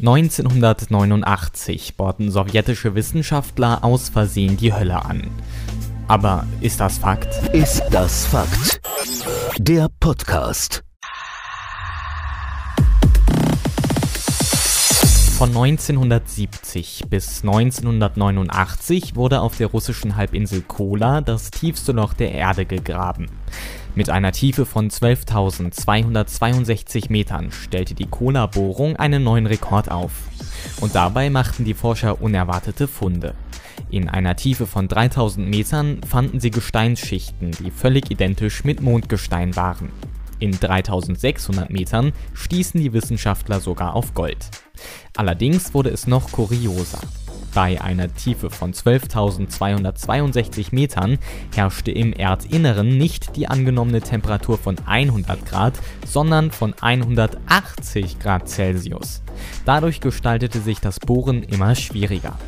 1989 0.00 1.96
bohrten 1.96 2.30
sowjetische 2.30 2.94
Wissenschaftler 2.94 3.84
aus 3.84 4.08
Versehen 4.08 4.56
die 4.56 4.72
Hölle 4.72 5.04
an. 5.04 5.30
Aber 6.08 6.46
ist 6.62 6.80
das 6.80 6.96
Fakt? 6.96 7.28
Ist 7.54 7.82
das 7.90 8.24
Fakt? 8.24 8.80
Der 9.58 9.88
Podcast. 10.00 10.82
Von 15.40 15.56
1970 15.56 17.04
bis 17.08 17.40
1989 17.40 19.16
wurde 19.16 19.40
auf 19.40 19.56
der 19.56 19.68
russischen 19.68 20.16
Halbinsel 20.16 20.60
Kola 20.60 21.22
das 21.22 21.50
tiefste 21.50 21.92
Loch 21.92 22.12
der 22.12 22.32
Erde 22.32 22.66
gegraben. 22.66 23.30
Mit 23.94 24.10
einer 24.10 24.32
Tiefe 24.32 24.66
von 24.66 24.90
12.262 24.90 27.10
Metern 27.10 27.52
stellte 27.52 27.94
die 27.94 28.04
Kola-Bohrung 28.04 28.96
einen 28.96 29.24
neuen 29.24 29.46
Rekord 29.46 29.90
auf. 29.90 30.12
Und 30.82 30.94
dabei 30.94 31.30
machten 31.30 31.64
die 31.64 31.72
Forscher 31.72 32.20
unerwartete 32.20 32.86
Funde. 32.86 33.32
In 33.90 34.10
einer 34.10 34.36
Tiefe 34.36 34.66
von 34.66 34.88
3000 34.88 35.48
Metern 35.48 36.02
fanden 36.06 36.40
sie 36.40 36.50
Gesteinsschichten, 36.50 37.52
die 37.52 37.70
völlig 37.70 38.10
identisch 38.10 38.64
mit 38.64 38.82
Mondgestein 38.82 39.56
waren. 39.56 39.88
In 40.40 40.58
3600 40.58 41.70
Metern 41.70 42.12
stießen 42.34 42.80
die 42.80 42.92
Wissenschaftler 42.92 43.60
sogar 43.60 43.94
auf 43.94 44.14
Gold. 44.14 44.50
Allerdings 45.16 45.74
wurde 45.74 45.90
es 45.90 46.06
noch 46.06 46.32
kurioser. 46.32 47.00
Bei 47.52 47.80
einer 47.80 48.12
Tiefe 48.14 48.48
von 48.48 48.72
12.262 48.72 50.68
Metern 50.72 51.18
herrschte 51.54 51.90
im 51.90 52.12
Erdinneren 52.12 52.96
nicht 52.96 53.36
die 53.36 53.48
angenommene 53.48 54.00
Temperatur 54.00 54.56
von 54.56 54.76
100 54.86 55.44
Grad, 55.46 55.74
sondern 56.06 56.52
von 56.52 56.74
180 56.80 58.20
Grad 58.20 58.48
Celsius. 58.48 59.22
Dadurch 59.64 60.00
gestaltete 60.00 60.60
sich 60.60 60.80
das 60.80 61.00
Bohren 61.00 61.42
immer 61.42 61.74
schwieriger. 61.74 62.38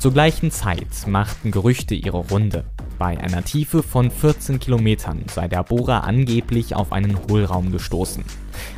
Zur 0.00 0.12
gleichen 0.12 0.50
Zeit 0.50 1.06
machten 1.06 1.52
Gerüchte 1.52 1.94
ihre 1.94 2.18
Runde. 2.18 2.64
Bei 2.98 3.18
einer 3.18 3.44
Tiefe 3.44 3.82
von 3.82 4.10
14 4.10 4.58
Kilometern 4.58 5.24
sei 5.30 5.48
der 5.48 5.62
Bohrer 5.62 6.04
angeblich 6.04 6.74
auf 6.74 6.92
einen 6.92 7.18
Hohlraum 7.28 7.70
gestoßen. 7.70 8.24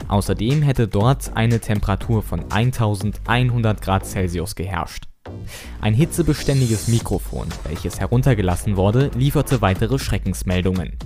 Außerdem 0.08 0.62
hätte 0.62 0.88
dort 0.88 1.36
eine 1.36 1.60
Temperatur 1.60 2.22
von 2.22 2.50
1100 2.50 3.80
Grad 3.80 4.06
Celsius 4.06 4.56
geherrscht. 4.56 5.04
Ein 5.80 5.94
hitzebeständiges 5.94 6.88
Mikrofon, 6.88 7.46
welches 7.64 8.00
heruntergelassen 8.00 8.76
wurde, 8.76 9.10
lieferte 9.14 9.60
weitere 9.60 10.00
Schreckensmeldungen. 10.00 10.96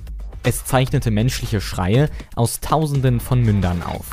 Es 0.42 0.64
zeichnete 0.64 1.10
menschliche 1.10 1.60
Schreie 1.60 2.08
aus 2.34 2.60
Tausenden 2.60 3.20
von 3.20 3.42
Mündern 3.42 3.82
auf. 3.82 4.10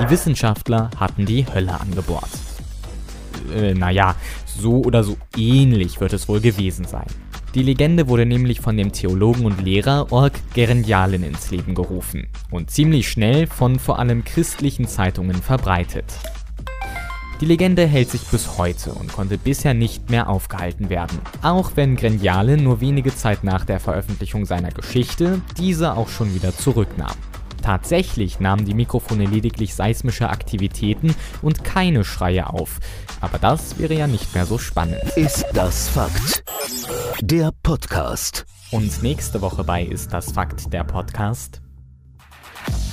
Die 0.00 0.10
Wissenschaftler 0.10 0.90
hatten 0.98 1.26
die 1.26 1.46
Hölle 1.52 1.78
angebohrt. 1.78 2.45
Äh, 3.54 3.74
naja, 3.74 4.14
so 4.46 4.82
oder 4.82 5.04
so 5.04 5.16
ähnlich 5.36 6.00
wird 6.00 6.12
es 6.12 6.28
wohl 6.28 6.40
gewesen 6.40 6.84
sein. 6.84 7.06
Die 7.54 7.62
Legende 7.62 8.08
wurde 8.08 8.26
nämlich 8.26 8.60
von 8.60 8.76
dem 8.76 8.92
Theologen 8.92 9.46
und 9.46 9.64
Lehrer 9.64 10.12
Org 10.12 10.34
Gerendialen 10.52 11.22
ins 11.22 11.50
Leben 11.50 11.74
gerufen 11.74 12.26
und 12.50 12.70
ziemlich 12.70 13.08
schnell 13.08 13.46
von 13.46 13.78
vor 13.78 13.98
allem 13.98 14.24
christlichen 14.24 14.86
Zeitungen 14.86 15.36
verbreitet. 15.36 16.04
Die 17.40 17.46
Legende 17.46 17.86
hält 17.86 18.10
sich 18.10 18.22
bis 18.24 18.56
heute 18.56 18.92
und 18.92 19.12
konnte 19.12 19.36
bisher 19.36 19.74
nicht 19.74 20.08
mehr 20.08 20.28
aufgehalten 20.28 20.88
werden, 20.88 21.18
auch 21.42 21.72
wenn 21.76 21.96
Grendiale 21.96 22.56
nur 22.56 22.80
wenige 22.80 23.14
Zeit 23.14 23.44
nach 23.44 23.66
der 23.66 23.78
Veröffentlichung 23.78 24.46
seiner 24.46 24.70
Geschichte 24.70 25.42
diese 25.58 25.94
auch 25.94 26.08
schon 26.08 26.34
wieder 26.34 26.56
zurücknahm. 26.56 27.16
Tatsächlich 27.66 28.38
nahmen 28.38 28.64
die 28.64 28.74
Mikrofone 28.74 29.24
lediglich 29.24 29.74
seismische 29.74 30.28
Aktivitäten 30.28 31.16
und 31.42 31.64
keine 31.64 32.04
Schreie 32.04 32.48
auf. 32.48 32.78
Aber 33.20 33.40
das 33.40 33.80
wäre 33.80 33.94
ja 33.94 34.06
nicht 34.06 34.32
mehr 34.36 34.46
so 34.46 34.56
spannend. 34.56 35.02
Ist 35.16 35.44
das 35.52 35.88
Fakt? 35.88 36.44
Der 37.20 37.50
Podcast. 37.64 38.46
Und 38.70 39.02
nächste 39.02 39.40
Woche 39.40 39.64
bei 39.64 39.82
Ist 39.82 40.12
das 40.12 40.30
Fakt 40.30 40.72
der 40.72 40.84
Podcast. 40.84 41.60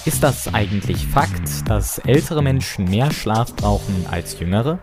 Ist 0.06 0.24
das 0.24 0.52
eigentlich 0.52 1.06
Fakt, 1.06 1.70
dass 1.70 2.00
ältere 2.00 2.42
Menschen 2.42 2.86
mehr 2.86 3.12
Schlaf 3.12 3.56
brauchen 3.56 4.08
als 4.10 4.40
jüngere? 4.40 4.80